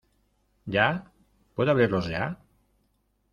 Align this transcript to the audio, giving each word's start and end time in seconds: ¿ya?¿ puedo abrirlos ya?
¿ya?¿ 0.65 1.11
puedo 1.53 1.69
abrirlos 1.69 2.07
ya? 2.07 2.39